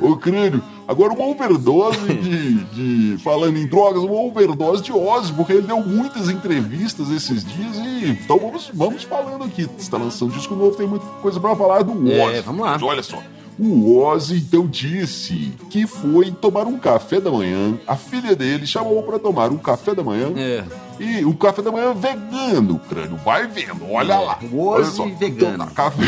Ô, 0.00 0.16
crânio, 0.16 0.60
agora 0.88 1.12
uma 1.12 1.26
overdose 1.26 1.98
de, 1.98 2.54
de- 3.14 3.22
Falando 3.22 3.56
em 3.56 3.66
drogas, 3.68 4.02
uma 4.02 4.20
overdose 4.20 4.82
de 4.82 4.90
Ozzy, 4.92 5.32
porque 5.34 5.52
ele 5.52 5.62
deu 5.62 5.80
muitas 5.80 6.28
entrevistas 6.28 7.08
esses 7.10 7.44
dias 7.44 7.76
e. 7.76 8.18
Então 8.24 8.36
vamos, 8.38 8.70
vamos 8.74 9.04
falando 9.04 9.44
aqui. 9.44 9.68
Está 9.78 9.96
lançando 9.96 10.32
disco 10.32 10.56
novo, 10.56 10.74
tem 10.76 10.88
muita 10.88 11.06
coisa 11.20 11.38
pra 11.38 11.54
falar 11.54 11.82
do 11.84 11.92
Ozzy. 11.92 12.36
É, 12.38 12.40
vamos 12.40 12.62
lá. 12.64 12.72
Mas 12.72 12.82
olha 12.82 13.02
só. 13.02 13.22
O 13.58 13.98
Ozzy 14.02 14.38
então 14.38 14.66
disse 14.66 15.52
que 15.70 15.86
foi 15.86 16.32
tomar 16.32 16.66
um 16.66 16.78
café 16.78 17.20
da 17.20 17.30
manhã. 17.30 17.78
A 17.86 17.94
filha 17.96 18.34
dele 18.34 18.66
chamou 18.66 19.02
pra 19.04 19.18
tomar 19.20 19.50
um 19.52 19.58
café 19.58 19.94
da 19.94 20.02
manhã. 20.02 20.32
É. 20.34 20.64
E 21.02 21.24
um 21.24 21.32
café 21.32 21.62
da 21.62 21.72
manhã 21.72 21.92
vegano, 21.92 22.78
crânio. 22.88 23.16
Vai 23.24 23.46
vendo, 23.48 23.90
olha 23.90 24.14
É, 24.14 24.18
lá. 24.18 24.38
o 24.52 24.66
Olha 24.66 24.84
só, 24.84 25.04
vegano. 25.06 25.54
então, 25.64 25.66
café. 25.74 26.04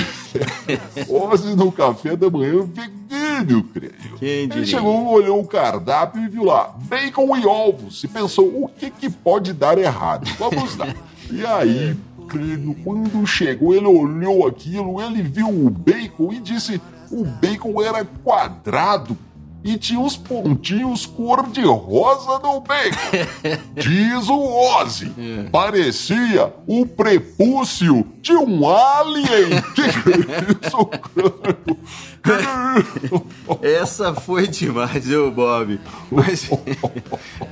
Ozzy 1.11 1.55
no 1.57 1.73
café 1.73 2.15
da 2.17 2.31
manhã 2.31 2.63
vegano, 2.63 3.65
crânio. 3.65 3.95
Ele 4.23 4.65
chegou, 4.65 5.07
olhou 5.09 5.41
o 5.41 5.47
cardápio 5.47 6.23
e 6.23 6.29
viu 6.29 6.45
lá, 6.45 6.75
bacon 6.89 7.37
e 7.37 7.45
ovos. 7.47 8.05
E 8.05 8.09
pensou, 8.09 8.47
o 8.47 8.69
que 8.69 8.91
que 8.91 9.11
pode 9.11 9.53
dar 9.53 9.77
errado? 9.79 10.31
Vamos 10.39 10.77
lá. 10.77 10.87
E 11.31 11.45
aí, 11.45 11.97
crânio, 12.29 12.77
quando 12.85 13.27
chegou, 13.27 13.75
ele 13.75 13.87
olhou 13.87 14.47
aquilo, 14.47 15.01
ele 15.03 15.23
viu 15.23 15.49
o 15.49 15.71
bacon 15.71 16.33
e 16.33 16.39
disse, 16.41 16.81
o 17.11 17.25
bacon 17.25 17.83
era 17.83 18.05
quadrado. 18.23 19.17
E 19.65 19.79
tinha 19.79 19.99
uns 19.99 20.15
pontinhos 20.15 21.07
cor-de-rosa 21.07 22.39
no 22.41 22.61
beco. 22.61 22.99
Diz 23.75 24.29
o 24.29 24.39
Ozzy, 24.39 25.11
é. 25.19 25.49
parecia 25.49 26.53
o 26.67 26.85
prepúcio 26.85 28.07
de 28.21 28.35
um 28.35 28.69
alien. 28.69 29.63
que 29.75 29.83
isso, 30.67 30.91
Essa 33.63 34.15
foi 34.15 34.47
demais, 34.47 35.07
viu, 35.07 35.31
Bob? 35.31 35.81
Mas, 36.11 36.49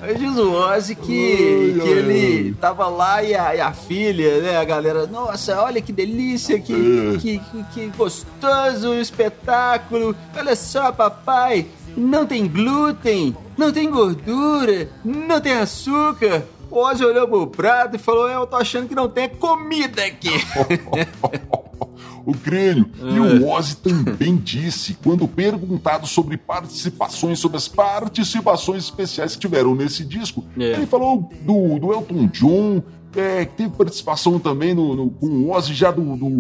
mas 0.01 0.19
diz 0.19 0.37
o 0.39 0.53
Ozzy 0.53 0.95
que, 0.95 1.79
que 1.83 1.89
ele 1.89 2.55
tava 2.55 2.89
lá 2.89 3.23
e 3.23 3.35
a, 3.35 3.55
e 3.55 3.61
a, 3.61 3.73
filha, 3.73 4.41
né, 4.41 4.57
a 4.57 4.65
galera, 4.65 5.07
nossa, 5.07 5.61
olha 5.63 5.81
que 5.83 5.93
delícia, 5.93 6.59
que, 6.59 6.73
é. 6.73 7.19
que, 7.19 7.39
que, 7.39 7.65
que 7.75 7.87
gostoso 7.97 8.91
o 8.91 9.01
espetáculo, 9.01 10.17
olha 10.35 10.57
só, 10.57 10.91
papai, 10.91 11.67
não 12.03 12.27
tem 12.27 12.47
glúten, 12.47 13.37
não 13.57 13.73
tem 13.73 13.91
gordura, 13.91 14.89
não 15.05 15.41
tem 15.41 15.53
açúcar. 15.53 16.45
O 16.71 16.79
Ozzy 16.79 17.05
olhou 17.05 17.29
pro 17.29 17.47
prato 17.47 17.97
e 17.97 17.99
falou: 17.99 18.29
Eu 18.29 18.47
tô 18.47 18.57
achando 18.57 18.89
que 18.89 18.95
não 18.95 19.09
tem 19.09 19.29
comida 19.29 20.05
aqui. 20.05 20.31
o 22.25 22.35
crânio. 22.35 22.91
E 22.99 23.21
o 23.21 23.45
é. 23.45 23.55
Ozzy 23.55 23.77
também 23.77 24.37
disse, 24.37 24.97
quando 25.03 25.27
perguntado 25.29 26.07
sobre 26.07 26.37
participações, 26.37 27.39
sobre 27.39 27.57
as 27.57 27.69
participações 27.69 28.85
especiais 28.85 29.35
que 29.35 29.41
tiveram 29.41 29.75
nesse 29.75 30.05
disco, 30.05 30.45
é. 30.59 30.73
ele 30.73 30.87
falou 30.87 31.31
do, 31.43 31.79
do 31.79 31.93
Elton 31.93 32.27
John, 32.29 32.83
é, 33.15 33.45
teve 33.45 33.71
participação 33.71 34.39
também 34.39 34.73
no, 34.75 34.97
no, 34.97 35.11
com 35.11 35.27
o 35.27 35.51
Ozzy 35.51 35.75
já 35.75 35.91
do, 35.91 36.17
do, 36.17 36.31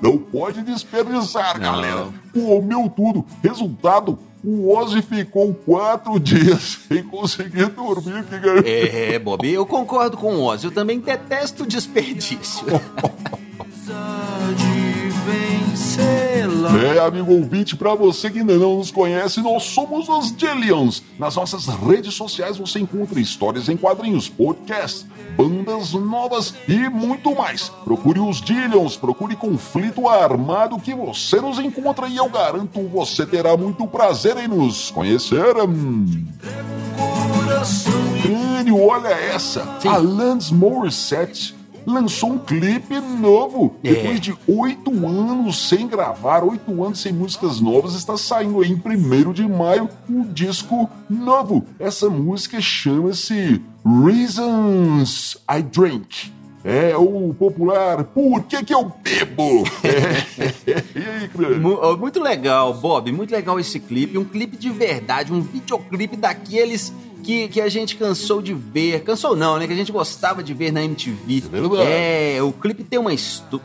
Não 0.01 0.17
pode 0.17 0.61
desperdiçar, 0.61 1.59
galera. 1.59 2.07
Comeu 2.33 2.91
tudo. 2.95 3.25
Resultado, 3.43 4.19
o 4.43 4.75
Ozzy 4.75 5.01
ficou 5.01 5.53
quatro 5.53 6.19
dias 6.19 6.79
sem 6.87 7.03
conseguir 7.03 7.67
dormir. 7.67 8.23
Que... 8.25 8.69
É, 8.69 9.19
Bob, 9.19 9.47
eu 9.47 9.65
concordo 9.65 10.17
com 10.17 10.35
o 10.35 10.43
Ozzy. 10.43 10.65
Eu 10.65 10.71
também 10.71 10.99
detesto 10.99 11.65
desperdício. 11.65 12.65
Amigo 17.05 17.33
ouvinte, 17.33 17.75
para 17.75 17.95
você 17.95 18.29
que 18.29 18.39
ainda 18.39 18.57
não 18.57 18.77
nos 18.77 18.91
conhece, 18.91 19.41
nós 19.41 19.63
somos 19.63 20.07
os 20.07 20.35
Dillions. 20.35 21.03
Nas 21.17 21.35
nossas 21.35 21.67
redes 21.67 22.13
sociais 22.13 22.57
você 22.57 22.79
encontra 22.79 23.19
histórias 23.19 23.69
em 23.69 23.77
quadrinhos, 23.77 24.29
podcasts, 24.29 25.05
bandas 25.35 25.93
novas 25.93 26.53
e 26.67 26.89
muito 26.89 27.35
mais. 27.35 27.69
Procure 27.83 28.19
os 28.19 28.41
Dillions, 28.41 28.95
procure 28.95 29.35
Conflito 29.35 30.07
Armado 30.07 30.79
que 30.79 30.93
você 30.93 31.41
nos 31.41 31.59
encontra 31.59 32.07
e 32.07 32.17
eu 32.17 32.29
garanto 32.29 32.81
você 32.87 33.25
terá 33.25 33.55
muito 33.57 33.87
prazer 33.87 34.37
em 34.37 34.47
nos 34.47 34.91
conhecer. 34.91 35.55
Crânio, 38.21 38.87
olha 38.87 39.09
essa! 39.09 39.77
Sim. 39.79 39.87
Alanis 39.87 40.51
Morissette 40.51 41.60
lançou 41.85 42.33
um 42.33 42.39
clipe 42.39 42.99
novo. 42.99 43.75
É. 43.83 43.93
Depois 43.93 44.19
de 44.19 44.35
oito 44.47 44.91
anos 45.05 45.69
sem 45.69 45.87
gravar, 45.87 46.43
oito 46.43 46.83
anos 46.83 46.99
sem 46.99 47.11
músicas 47.11 47.59
novas, 47.59 47.95
está 47.95 48.17
saindo 48.17 48.61
aí 48.61 48.71
em 48.71 48.75
1 48.75 49.33
de 49.33 49.47
maio 49.47 49.89
um 50.09 50.23
disco 50.23 50.89
novo. 51.09 51.65
Essa 51.79 52.09
música 52.09 52.59
chama-se 52.59 53.61
Reasons 53.85 55.37
I 55.49 55.61
Drink. 55.61 56.31
É 56.63 56.95
o 56.95 57.33
popular 57.33 58.03
Por 58.03 58.43
que, 58.43 58.63
que 58.63 58.73
eu 58.73 58.91
bebo? 59.03 59.63
É. 59.83 60.83
E 60.95 61.03
aí, 61.03 61.97
Muito 61.99 62.21
legal, 62.21 62.73
Bob. 62.73 63.11
Muito 63.11 63.31
legal 63.31 63.59
esse 63.59 63.79
clipe. 63.79 64.17
Um 64.17 64.23
clipe 64.23 64.55
de 64.55 64.69
verdade, 64.69 65.33
um 65.33 65.41
videoclipe 65.41 66.15
daqueles 66.15 66.93
que, 67.21 67.47
que 67.47 67.61
a 67.61 67.69
gente 67.69 67.95
cansou 67.95 68.41
de 68.41 68.53
ver. 68.53 69.03
Cansou 69.03 69.35
não, 69.35 69.57
né? 69.57 69.67
Que 69.67 69.73
a 69.73 69.75
gente 69.75 69.91
gostava 69.91 70.43
de 70.43 70.53
ver 70.53 70.71
na 70.71 70.83
MTV. 70.83 71.43
É, 71.79 72.37
é 72.37 72.43
o 72.43 72.51
clipe 72.51 72.83
tem 72.83 72.99
uma, 72.99 73.11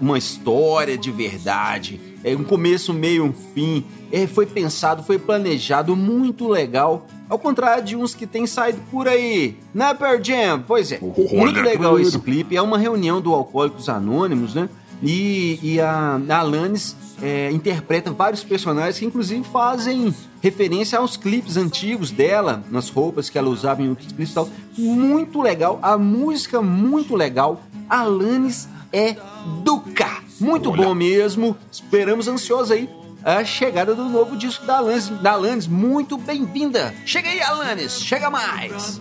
uma 0.01 0.19
história 0.19 0.97
de 0.97 1.11
verdade. 1.11 2.01
É 2.23 2.35
um 2.35 2.45
começo, 2.45 2.92
meio, 2.92 3.25
um 3.25 3.33
fim. 3.33 3.85
É, 4.11 4.27
foi 4.27 4.47
pensado, 4.47 5.03
foi 5.03 5.19
planejado, 5.19 5.97
muito 5.97 6.49
legal. 6.49 7.07
Ao 7.29 7.38
contrário 7.38 7.85
de 7.85 7.97
uns 7.97 8.14
que 8.14 8.27
têm 8.27 8.47
saído 8.47 8.81
por 8.90 9.09
aí. 9.09 9.57
Na 9.75 9.88
né, 9.88 9.95
Pearl 9.95 10.23
Jam, 10.23 10.64
pois 10.66 10.92
é. 10.92 11.01
Muito 11.01 11.61
legal 11.61 11.99
esse 11.99 12.19
clipe. 12.19 12.57
É 12.57 12.62
uma 12.62 12.79
reunião 12.79 13.21
do 13.21 13.35
Alcoólicos 13.35 13.88
Anônimos, 13.88 14.55
né? 14.55 14.69
E, 15.02 15.59
e 15.62 15.80
a, 15.80 16.20
a 16.28 16.38
Alanis 16.38 16.96
é, 17.22 17.50
interpreta 17.50 18.11
vários 18.11 18.42
personagens 18.44 18.98
que, 18.98 19.04
inclusive, 19.04 19.44
fazem 19.44 20.14
referência 20.40 20.98
aos 20.98 21.16
clipes 21.16 21.56
antigos 21.56 22.11
dela, 22.11 22.62
nas 22.70 22.88
roupas 22.88 23.28
que 23.28 23.38
ela 23.38 23.48
usava 23.48 23.82
em 23.82 23.88
outros 23.88 24.09
clipes 24.09 24.30
e 24.30 24.35
tal. 24.35 24.48
Muito 24.76 25.40
legal, 25.40 25.78
a 25.82 25.96
música 25.96 26.62
muito 26.62 27.14
legal. 27.14 27.61
A 27.88 28.00
Alanis 28.00 28.68
é 28.92 29.14
K. 29.94 30.22
Muito 30.40 30.70
Olha. 30.70 30.85
bom 30.85 30.94
mesmo. 30.94 31.56
Esperamos 31.70 32.28
ansiosos 32.28 32.70
aí 32.70 32.88
a 33.24 33.44
chegada 33.44 33.92
do 33.92 34.04
novo 34.04 34.37
disco 34.37 34.64
da 34.64 34.78
Alanis. 34.78 35.09
Da 35.09 35.32
Alanis. 35.32 35.66
Muito 35.66 36.16
bem-vinda. 36.16 36.94
Chega 37.04 37.28
aí, 37.28 37.42
Alanis. 37.42 38.00
Chega 38.00 38.30
mais. 38.30 39.00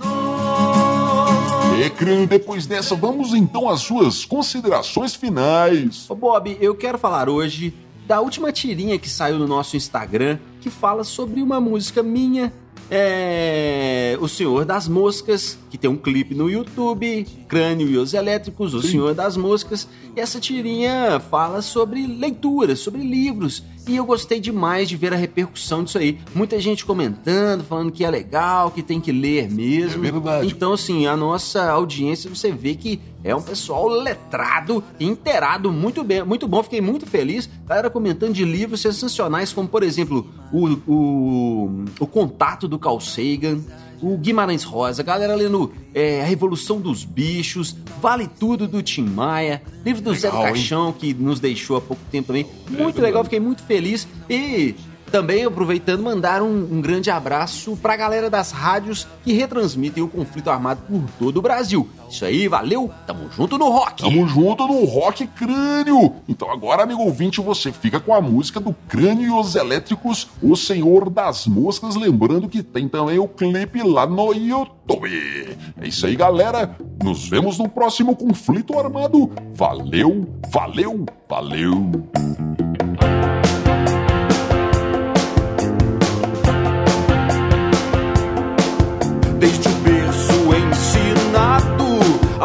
E, 1.77 2.25
depois 2.25 2.65
dessa, 2.65 2.95
vamos 2.95 3.33
então 3.33 3.69
às 3.69 3.81
suas 3.81 4.23
considerações 4.23 5.13
finais. 5.13 6.09
Ô, 6.09 6.15
Bob, 6.15 6.57
eu 6.61 6.73
quero 6.73 6.97
falar 6.97 7.27
hoje 7.27 7.73
da 8.07 8.21
última 8.21 8.51
tirinha 8.51 8.97
que 8.97 9.09
saiu 9.09 9.37
no 9.37 9.47
nosso 9.47 9.75
Instagram, 9.75 10.39
que 10.61 10.69
fala 10.69 11.03
sobre 11.03 11.41
uma 11.41 11.59
música 11.59 12.01
minha 12.01 12.53
é 12.89 14.17
O 14.19 14.27
Senhor 14.27 14.65
das 14.65 14.87
Moscas, 14.87 15.57
que 15.69 15.77
tem 15.77 15.89
um 15.89 15.97
clipe 15.97 16.35
no 16.35 16.49
YouTube, 16.49 17.25
Crânio 17.47 17.89
e 17.89 17.97
os 17.97 18.13
Elétricos, 18.13 18.73
O 18.73 18.81
Sim. 18.81 18.89
Senhor 18.89 19.13
das 19.13 19.35
Moscas. 19.37 19.87
E 20.15 20.19
essa 20.19 20.39
tirinha 20.39 21.19
fala 21.19 21.61
sobre 21.61 22.05
leituras, 22.05 22.79
sobre 22.79 23.01
livros. 23.01 23.63
E 23.87 23.95
eu 23.95 24.05
gostei 24.05 24.39
demais 24.39 24.89
de 24.89 24.97
ver 24.97 25.13
a 25.13 25.15
repercussão 25.15 25.83
disso 25.83 25.99
aí. 25.99 26.17
Muita 26.33 26.59
gente 26.59 26.83
comentando, 26.83 27.63
falando 27.63 27.91
que 27.91 28.03
é 28.03 28.09
legal, 28.09 28.71
que 28.71 28.81
tem 28.81 28.99
que 28.99 29.11
ler 29.11 29.49
mesmo. 29.51 30.03
É 30.03 30.11
verdade. 30.11 30.47
Então, 30.47 30.73
assim, 30.73 31.05
a 31.05 31.15
nossa 31.15 31.69
audiência, 31.69 32.27
você 32.27 32.51
vê 32.51 32.73
que 32.73 32.99
é 33.23 33.35
um 33.35 33.41
pessoal 33.41 33.87
letrado, 33.87 34.83
inteirado, 34.99 35.71
muito 35.71 36.03
bem, 36.03 36.23
muito 36.23 36.47
bom. 36.47 36.63
Fiquei 36.63 36.81
muito 36.81 37.05
feliz. 37.05 37.47
Galera 37.67 37.89
comentando 37.89 38.33
de 38.33 38.43
livros 38.43 38.81
sensacionais, 38.81 39.53
como, 39.53 39.67
por 39.67 39.83
exemplo, 39.83 40.27
o, 40.55 40.81
o, 40.87 41.85
o 41.99 42.07
Contato 42.07 42.67
do 42.67 42.79
Carl 42.79 42.99
Sagan 42.99 43.59
o 44.01 44.17
Guimarães 44.17 44.63
Rosa, 44.63 45.01
galera 45.01 45.35
lendo 45.35 45.71
é, 45.93 46.21
A 46.21 46.25
Revolução 46.25 46.79
dos 46.79 47.03
Bichos, 47.03 47.75
Vale 48.01 48.27
Tudo 48.27 48.67
do 48.67 48.83
Tim 48.83 49.03
Maia, 49.03 49.61
livro 49.83 50.01
do 50.01 50.11
legal, 50.11 50.31
Zé 50.31 50.37
do 50.37 50.43
Caixão, 50.43 50.87
hein? 50.87 50.95
que 50.99 51.13
nos 51.13 51.39
deixou 51.39 51.77
há 51.77 51.81
pouco 51.81 52.01
tempo 52.11 52.27
também. 52.27 52.45
Muito 52.69 52.99
é 52.99 53.01
legal, 53.01 53.23
fiquei 53.23 53.39
muito 53.39 53.63
feliz. 53.63 54.07
E 54.29 54.75
também, 55.11 55.45
aproveitando, 55.45 56.03
mandar 56.03 56.41
um, 56.41 56.67
um 56.71 56.81
grande 56.81 57.09
abraço 57.09 57.77
para 57.77 57.93
a 57.93 57.97
galera 57.97 58.29
das 58.29 58.51
rádios 58.51 59.07
que 59.23 59.33
retransmitem 59.33 60.03
o 60.03 60.07
conflito 60.07 60.49
armado 60.49 60.81
por 60.87 61.01
todo 61.17 61.37
o 61.37 61.41
Brasil. 61.41 61.87
Isso 62.09 62.25
aí, 62.25 62.47
valeu, 62.47 62.91
tamo 63.07 63.29
junto 63.31 63.57
no 63.57 63.69
rock. 63.69 64.03
Tamo 64.03 64.27
junto 64.27 64.67
no 64.67 64.85
rock 64.85 65.25
crânio. 65.27 66.13
Então 66.27 66.51
agora, 66.51 66.83
amigo 66.83 67.01
ouvinte, 67.01 67.41
você 67.41 67.71
fica 67.71 67.99
com 67.99 68.13
a 68.13 68.21
música 68.21 68.59
do 68.59 68.75
Crânio 68.87 69.27
e 69.27 69.31
os 69.31 69.55
Elétricos, 69.55 70.29
O 70.41 70.55
Senhor 70.55 71.09
das 71.09 71.47
Moscas, 71.47 71.95
lembrando 71.95 72.47
que 72.47 72.61
tem 72.61 72.87
também 72.87 73.19
o 73.19 73.27
clipe 73.27 73.81
lá 73.81 74.05
no 74.05 74.33
YouTube. 74.33 75.57
É 75.81 75.87
isso 75.87 76.05
aí, 76.05 76.15
galera. 76.15 76.75
Nos 77.03 77.27
vemos 77.27 77.57
no 77.57 77.67
próximo 77.67 78.15
conflito 78.15 78.77
armado. 78.77 79.31
Valeu, 79.53 80.27
valeu, 80.51 81.05
valeu. 81.27 82.64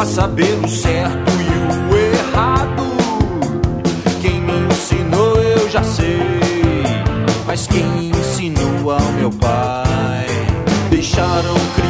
A 0.00 0.06
saber 0.06 0.58
o 0.64 0.68
certo 0.68 1.30
e 1.30 1.92
o 1.92 1.96
errado. 1.98 2.82
Quem 4.22 4.40
me 4.40 4.52
ensinou 4.70 5.36
eu 5.36 5.68
já 5.68 5.82
sei, 5.84 6.18
mas 7.46 7.66
quem 7.66 8.08
ensinou 8.08 8.92
ao 8.92 9.12
meu 9.12 9.30
pai? 9.30 10.26
Deixaram 10.88 11.54
crianças 11.74 11.89